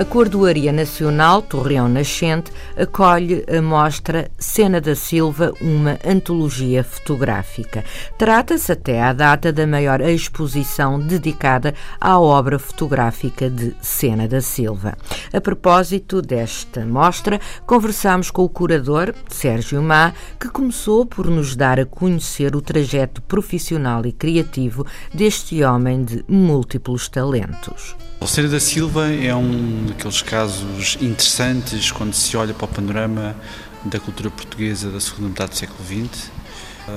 [0.00, 7.84] A Cordoaria Nacional Torreão Nascente acolhe a mostra Cena da Silva, uma antologia fotográfica.
[8.16, 14.96] Trata-se até à data da maior exposição dedicada à obra fotográfica de Cena da Silva.
[15.34, 21.78] A propósito desta mostra, conversamos com o curador, Sérgio Má, que começou por nos dar
[21.78, 27.94] a conhecer o trajeto profissional e criativo deste homem de múltiplos talentos.
[28.30, 33.36] Cena da Silva é um daqueles casos interessantes quando se olha para o panorama
[33.84, 36.30] da cultura portuguesa da segunda metade do século XX.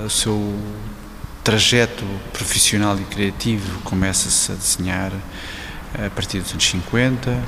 [0.05, 0.59] O seu
[1.43, 5.11] trajeto profissional e criativo começa-se a desenhar
[5.93, 7.43] a partir dos anos 50.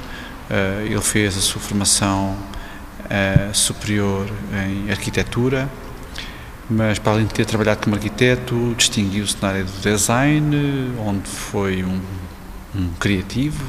[0.86, 2.38] Ele fez a sua formação
[3.54, 4.28] superior
[4.68, 5.70] em arquitetura,
[6.70, 11.84] mas para além de ter trabalhado como arquiteto, distinguiu-se na área do design, onde foi
[11.84, 12.02] um,
[12.76, 13.64] um criativo,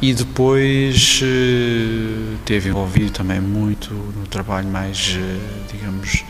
[0.00, 5.38] e depois eh, teve envolvido também muito no trabalho mais, eh,
[5.72, 6.24] digamos,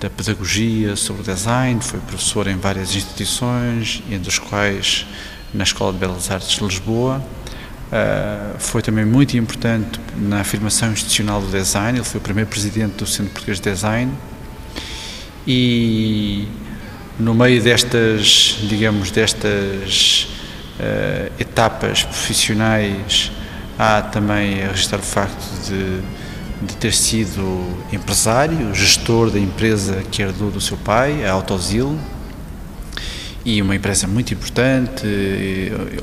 [0.00, 5.06] da pedagogia sobre o design, foi professor em várias instituições, entre as quais
[5.54, 7.22] na Escola de Belas Artes de Lisboa.
[7.90, 12.92] Uh, foi também muito importante na afirmação institucional do design, ele foi o primeiro presidente
[12.92, 14.12] do Centro Português de Design
[15.44, 16.46] e
[17.18, 20.28] no meio destas, digamos, destas
[20.80, 23.30] uh, etapas profissionais,
[23.78, 26.00] há também a registrar o facto de,
[26.66, 31.98] de, ter sido empresário, gestor da empresa que herdou do seu pai, a Autosil,
[33.44, 35.06] e uma empresa muito importante,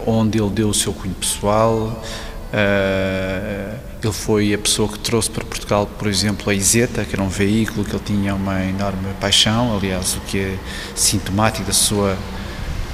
[0.05, 2.01] onde ele deu o seu cunho pessoal.
[2.47, 7.21] Uh, ele foi a pessoa que trouxe para Portugal, por exemplo, a Iseta, que era
[7.21, 10.57] um veículo que ele tinha uma enorme paixão, aliás, o que é
[10.95, 12.17] sintomático da sua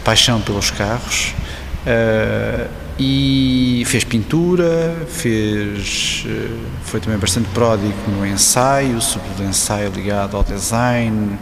[0.03, 1.33] paixão pelos carros.
[1.83, 10.38] Uh, e fez pintura, fez, uh, foi também bastante pródigo no ensaio, sobretudo ensaio ligado
[10.38, 11.38] ao design,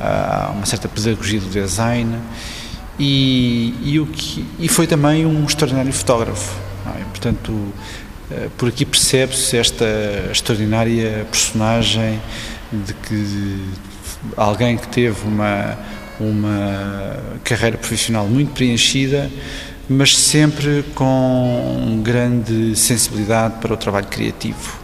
[0.00, 2.16] a uma certa pedagogia do design,
[2.98, 6.56] e, e, o que, e foi também um extraordinário fotógrafo.
[6.86, 7.04] É?
[7.04, 9.84] Portanto, uh, por aqui percebe-se esta
[10.30, 12.20] extraordinária personagem
[12.72, 13.60] de que
[14.36, 15.76] alguém que teve uma,
[16.18, 19.30] uma carreira profissional muito preenchida,
[19.88, 24.78] mas sempre com grande sensibilidade para o trabalho criativo.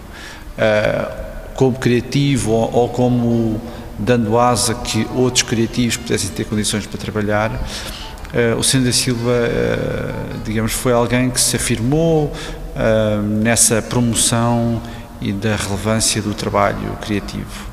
[0.59, 3.61] Uh, como criativo ou, como
[3.99, 9.31] dando asa que outros criativos pudessem ter condições para trabalhar, uh, o Senhor da Silva,
[9.31, 12.33] uh, digamos, foi alguém que se afirmou
[13.43, 14.81] nessa promoção
[15.21, 17.69] e da relevância do trabalho criativo.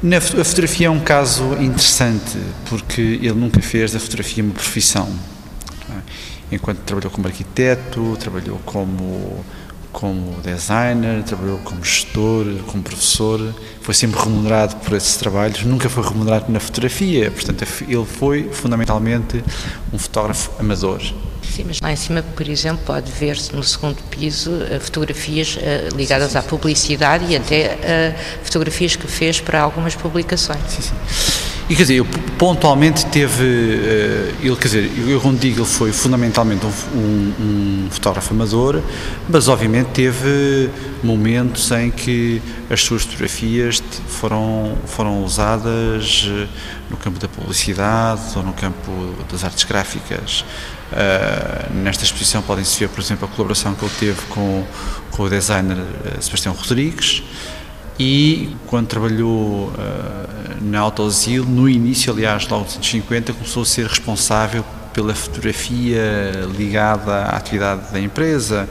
[0.00, 2.38] Na, a fotografia é um caso interessante
[2.68, 5.08] porque ele nunca fez da fotografia uma profissão
[6.50, 9.44] enquanto trabalhou como arquiteto, trabalhou como,
[9.92, 16.02] como designer, trabalhou como gestor, como professor, foi sempre remunerado por esses trabalhos, nunca foi
[16.02, 19.42] remunerado na fotografia, portanto ele foi fundamentalmente
[19.92, 21.00] um fotógrafo amador.
[21.50, 25.88] Sim, mas lá em cima, por exemplo, pode ver-se no segundo piso eh, fotografias eh,
[25.96, 30.60] ligadas à publicidade e até eh, fotografias que fez para algumas publicações.
[30.68, 30.94] Sim, sim.
[31.70, 35.92] E quer dizer, eu, pontualmente teve, uh, ele, quer dizer, eu quando digo ele foi
[35.92, 37.34] fundamentalmente um, um,
[37.84, 38.82] um, fotógrafo amador,
[39.28, 40.68] mas obviamente teve
[41.00, 46.48] momentos em que as suas fotografias foram, foram usadas eh,
[46.90, 50.44] no campo da publicidade ou no campo das artes gráficas.
[50.90, 54.64] Uh, nesta exposição podem-se ver, por exemplo, a colaboração que ele teve com,
[55.12, 55.78] com o designer
[56.20, 57.22] Sebastião Rodrigues,
[58.02, 59.72] e quando trabalhou uh,
[60.62, 64.64] na Autosil, no início, aliás, logo nos anos 50, começou a ser responsável
[64.94, 66.00] pela fotografia
[66.56, 68.66] ligada à atividade da empresa,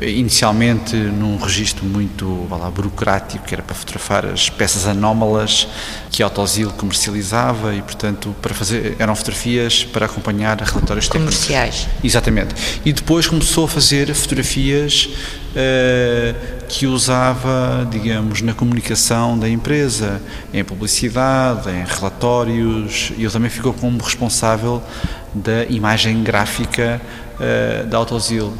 [0.00, 5.68] inicialmente num registro muito lá, burocrático, que era para fotografar as peças anómalas
[6.10, 11.80] que a Autosil comercializava e, portanto, para fazer eram fotografias para acompanhar relatórios comerciais.
[11.80, 12.04] Técnicos.
[12.04, 12.54] Exatamente.
[12.84, 15.08] E depois começou a fazer fotografias
[15.50, 20.20] uh, que usava, digamos, na comunicação da empresa,
[20.52, 24.82] em publicidade, em relatórios, e ele também ficou como responsável
[25.34, 27.00] da imagem gráfica
[27.34, 28.52] uh, da Autosil.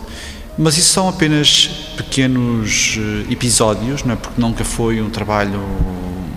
[0.58, 4.17] Mas isso são apenas pequenos eh, episódios, não é?
[4.17, 5.61] porque nunca foi um trabalho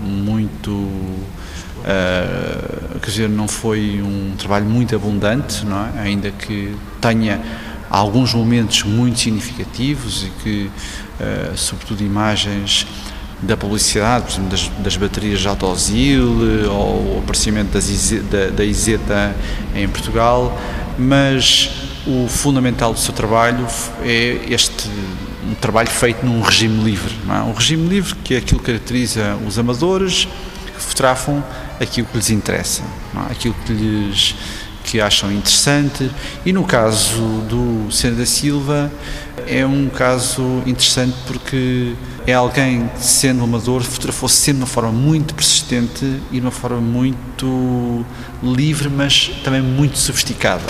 [0.02, 0.70] muito
[1.84, 6.00] Uh, quer dizer, não foi um trabalho muito abundante, não é?
[6.00, 7.38] ainda que tenha
[7.90, 10.70] alguns momentos muito significativos e que,
[11.20, 12.86] uh, sobretudo, imagens
[13.42, 16.26] da publicidade, por exemplo, das, das baterias de autosil
[16.70, 17.86] ou o aparecimento das,
[18.30, 19.36] da, da Iseta
[19.74, 20.58] em Portugal,
[20.98, 21.70] mas
[22.06, 23.66] o fundamental do seu trabalho
[24.02, 24.88] é este
[25.46, 27.14] um trabalho feito num regime livre.
[27.28, 27.42] É?
[27.42, 30.26] Um regime livre que é aquilo que caracteriza os amadores
[30.66, 31.44] que fotografam
[31.80, 32.82] aquilo que lhes interessa,
[33.14, 33.32] é?
[33.32, 34.34] aquilo que lhes
[34.84, 36.10] que acham interessante
[36.44, 37.18] e no caso
[37.48, 38.92] do Senna da Silva
[39.46, 41.94] é um caso interessante porque
[42.26, 46.50] é alguém que sendo amador fotografou sempre de uma forma muito persistente e de uma
[46.50, 48.04] forma muito
[48.42, 50.64] livre mas também muito sofisticada.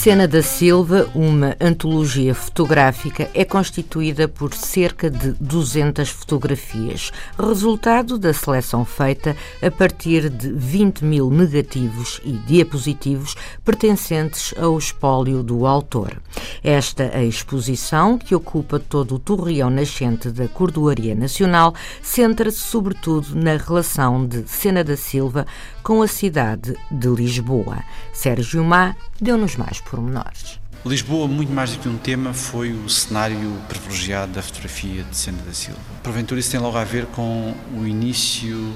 [0.00, 8.32] Sena da Silva, uma antologia fotográfica, é constituída por cerca de 200 fotografias, resultado da
[8.32, 16.18] seleção feita a partir de 20 mil negativos e diapositivos pertencentes ao espólio do autor.
[16.64, 24.26] Esta exposição, que ocupa todo o torreão nascente da Cordoaria Nacional, centra-se sobretudo na relação
[24.26, 25.46] de Sena da Silva
[25.82, 27.84] com a cidade de Lisboa.
[28.14, 30.58] Sérgio Má deu-nos mais pormenores.
[30.84, 35.42] Lisboa, muito mais do que um tema, foi o cenário privilegiado da fotografia de Sena
[35.42, 35.78] da Silva.
[36.02, 38.74] Porventura, isso tem logo a ver com o início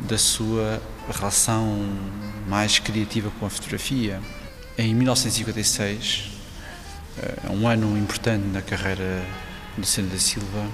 [0.00, 1.88] da sua relação
[2.46, 4.20] mais criativa com a fotografia.
[4.76, 6.32] Em 1956,
[7.46, 9.24] é um ano importante na carreira
[9.78, 10.66] de Sena da Silva,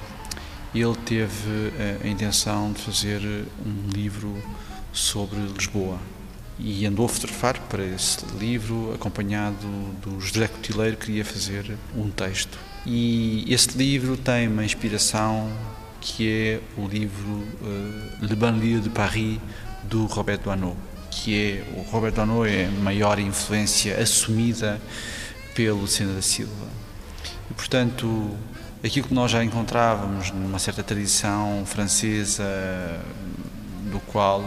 [0.75, 3.21] ele teve eh, a intenção de fazer
[3.65, 4.37] um livro
[4.93, 5.99] sobre Lisboa
[6.59, 9.67] e andou a fotografar para esse livro, acompanhado
[10.03, 12.59] do José Cotileiro, que queria fazer um texto.
[12.85, 15.51] E esse livro tem uma inspiração
[16.01, 19.39] que é o livro uh, Le Banlieue de Paris,
[19.83, 20.77] do Robert Doisneau,
[21.11, 24.81] que é, o Robert Doisneau é a maior influência assumida
[25.55, 26.69] pelo Lucena da Silva.
[27.51, 28.37] E, portanto,
[28.85, 32.45] aquilo que nós já encontrávamos numa certa tradição francesa,
[33.89, 34.43] do qual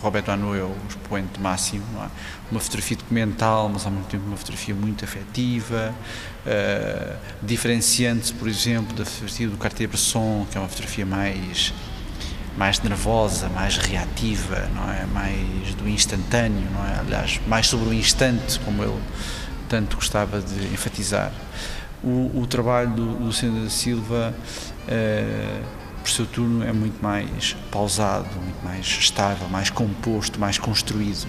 [0.00, 1.84] Roberto Anu é o expoente máximo.
[2.02, 2.08] É?
[2.50, 5.94] Uma fotografia documental, mas ao mesmo tempo uma fotografia muito afetiva,
[6.46, 11.72] uh, diferenciando-se, por exemplo, da fotografia do Cartier-Bresson, que é uma fotografia mais
[12.56, 15.06] mais nervosa, mais reativa, não é?
[15.06, 16.98] Mais do instantâneo, não é?
[16.98, 19.00] Aliás, mais sobre o instante, como ele
[19.68, 21.32] tanto gostava de enfatizar.
[22.04, 24.34] O, o trabalho do, do da Silva
[24.86, 31.26] uh, por seu turno é muito mais pausado, muito mais estável, mais composto, mais construído.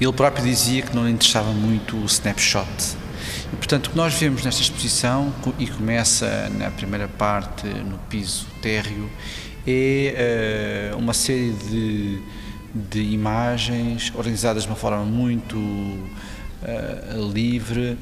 [0.00, 2.68] Ele próprio dizia que não lhe interessava muito o snapshot.
[3.52, 8.46] E, portanto, o que nós vemos nesta exposição, e começa na primeira parte, no piso
[8.62, 9.10] térreo,
[9.66, 12.22] é uh, uma série de,
[12.74, 17.98] de imagens organizadas de uma forma muito uh, livre, uh,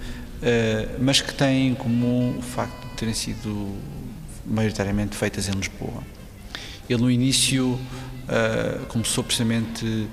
[1.01, 3.75] mas que têm em comum o facto de terem sido
[4.47, 6.03] maioritariamente feitas em Lisboa.
[6.89, 10.09] Ele no início uh, começou precisamente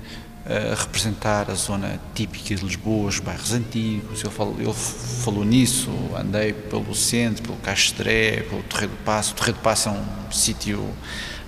[0.46, 4.22] a representar a zona típica de Lisboa, os bairros antigos.
[4.22, 9.32] Ele falou, ele falou nisso, andei pelo centro, pelo Castré, pelo Torre do Passo.
[9.32, 10.86] O Torre do Passo é um sítio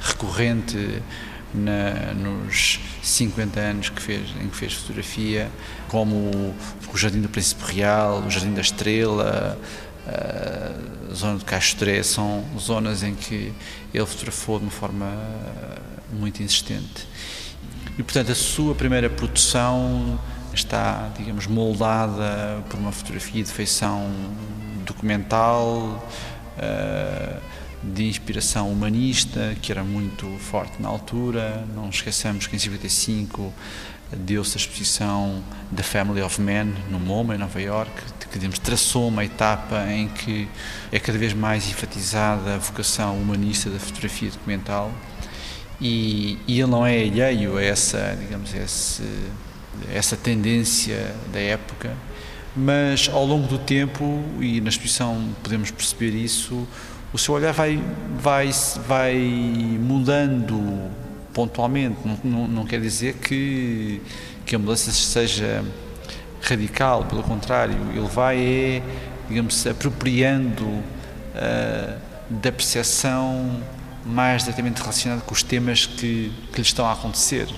[0.01, 1.03] recorrente
[1.53, 5.51] na, nos 50 anos que fez, em que fez fotografia,
[5.89, 9.59] como o, Jardim do Príncipe Real, o Jardim da Estrela,
[10.07, 13.53] a zona de Castré são zonas em que
[13.93, 15.07] ele fotografou de uma forma
[16.13, 17.09] muito insistente.
[17.99, 20.21] E, portanto, a sua primeira produção
[20.53, 24.11] está, digamos, moldada por uma fotografia de feição
[24.85, 26.07] documental,
[27.83, 31.65] de inspiração humanista, que era muito forte na altura.
[31.75, 33.53] Não esqueçamos que em 55
[34.13, 35.43] deu-se a exposição
[35.75, 40.09] The Family of Men no MoMA, em Nova York, que digamos, traçou uma etapa em
[40.09, 40.49] que
[40.93, 44.93] é cada vez mais enfatizada a vocação humanista da fotografia documental.
[45.81, 49.03] E, e ele não é alheio a essa, digamos, esse,
[49.93, 51.95] essa tendência da época,
[52.55, 56.67] mas ao longo do tempo, e na exposição podemos perceber isso,
[57.13, 57.83] o seu olhar vai,
[58.19, 58.51] vai,
[58.87, 59.17] vai
[59.81, 60.91] mudando
[61.37, 64.01] pontualmente, não, não, não quer dizer que,
[64.47, 65.63] que a mudança seja
[66.41, 68.83] radical, pelo contrário, ele vai, é,
[69.29, 72.01] digamos, apropriando uh,
[72.31, 73.63] da percepção
[74.03, 77.49] mais diretamente relacionada com os temas que, que lhe estão a acontecer.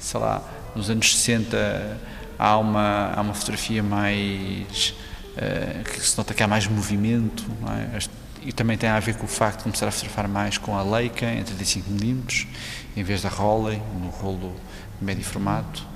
[0.00, 0.42] Sei lá,
[0.74, 2.00] nos anos 60
[2.38, 4.94] há uma, há uma fotografia mais.
[5.36, 7.44] Uh, que se nota que há mais movimento,
[7.94, 7.98] é?
[8.44, 10.82] E também tem a ver com o facto de começar a fotografar mais com a
[10.82, 12.46] Leica em 35mm,
[12.96, 14.54] em vez da Roley, no rolo
[15.00, 15.86] médio formato.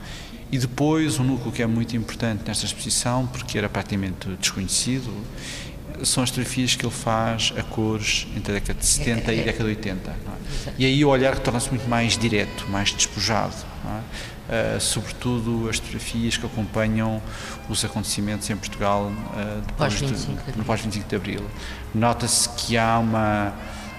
[0.50, 5.10] E depois, um núcleo que é muito importante nesta exposição, porque era praticamente desconhecido,
[6.04, 9.44] são as fotografias que ele faz a cores entre a década de 70 e a
[9.44, 10.10] década de 80.
[10.10, 10.14] É?
[10.78, 13.54] E aí o olhar torna-se muito mais direto, mais despojado.
[14.52, 17.22] Uh, sobretudo as fotografias que acompanham
[17.70, 21.46] os acontecimentos em Portugal uh, depois pós de, no pós-25 de Abril.
[21.94, 23.54] Nota-se que há uma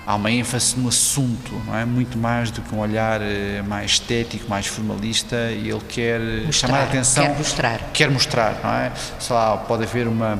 [0.05, 1.85] há uma ênfase no assunto, não é?
[1.85, 3.23] Muito mais do que um olhar uh,
[3.67, 8.59] mais estético, mais formalista, e ele quer mostrar, chamar a atenção, quer mostrar, quer mostrar,
[8.63, 8.91] não é?
[9.19, 10.37] Sei lá, pode haver uma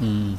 [0.00, 0.36] um,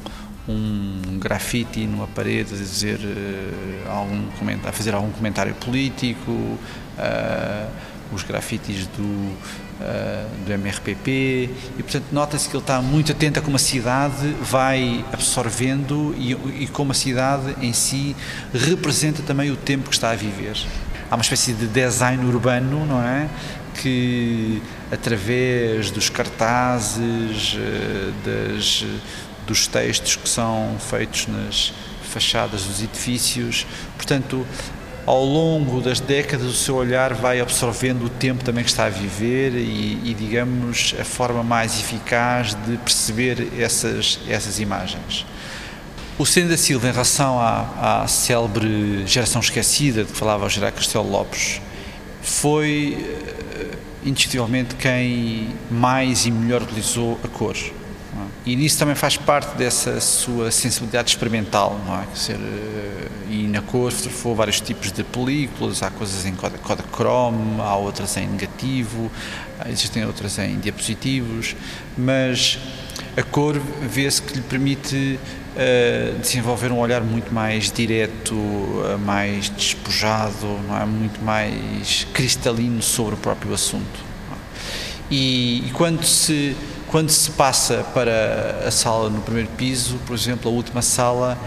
[0.48, 4.28] um grafite numa parede a dizer uh, algum
[4.64, 7.70] a fazer algum comentário político, uh,
[8.12, 9.36] os grafites do, uh,
[10.44, 15.04] do MRPP e portanto nota-se que ele está muito atento a como a cidade vai
[15.12, 16.32] absorvendo e,
[16.62, 18.14] e como a cidade em si
[18.52, 20.56] representa também o tempo que está a viver.
[21.10, 23.28] Há uma espécie de design urbano, não é?
[23.80, 24.60] Que
[24.90, 27.56] através dos cartazes,
[28.24, 28.84] das
[29.46, 31.72] dos textos que são feitos nas
[32.02, 33.66] fachadas dos edifícios.
[33.96, 34.46] Portanto,
[35.06, 38.88] ao longo das décadas, o seu olhar vai absorvendo o tempo também que está a
[38.88, 45.24] viver e, e digamos, a forma mais eficaz de perceber essas, essas imagens.
[46.18, 50.48] O Sena da Silva, em relação à, à célebre geração esquecida de que falava o
[50.48, 51.60] Gerard Castelo Lopes,
[52.20, 57.54] foi eh, indiscutivelmente quem mais e melhor utilizou a cor.
[58.44, 62.06] E nisso também faz parte dessa sua sensibilidade experimental, não é?
[62.14, 67.74] Dizer, eh, e na cor fotografou vários tipos de películas, há coisas em Kodachrome, há
[67.76, 69.10] outras em negativo,
[69.68, 71.56] existem outras em diapositivos,
[71.98, 72.58] mas
[73.16, 75.18] a cor vê-se que lhe permite
[75.56, 80.84] uh, desenvolver um olhar muito mais direto, uh, mais despojado, é?
[80.84, 84.04] muito mais cristalino sobre o próprio assunto.
[84.30, 84.36] É?
[85.10, 86.54] E, e quando se
[86.88, 91.38] quando se passa para a sala no primeiro piso, por exemplo, a última sala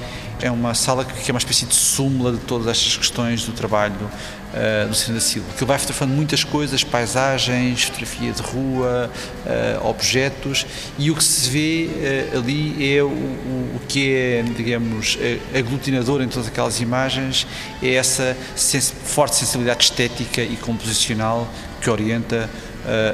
[0.41, 3.93] é uma sala que é uma espécie de súmula de todas estas questões do trabalho
[3.95, 9.11] uh, do Sena da Silva, que vai fotografando muitas coisas, paisagens, fotografia de rua,
[9.45, 10.65] uh, objetos,
[10.97, 15.17] e o que se vê uh, ali é o, o, que é, digamos,
[15.53, 17.45] aglutinador em todas aquelas imagens,
[17.81, 21.47] é essa sens forte sensibilidade estética e composicional
[21.81, 22.49] que orienta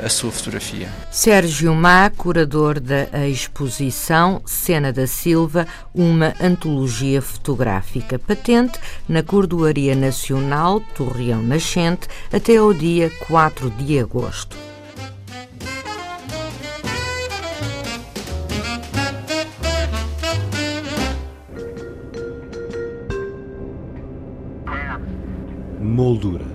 [0.03, 0.89] a sua fotografia.
[1.11, 10.79] Sérgio Má, curador da exposição Cena da Silva, uma antologia fotográfica patente na Cordoaria Nacional
[10.95, 14.57] Torreão Nascente até ao dia 4 de agosto.
[25.79, 26.54] Molduras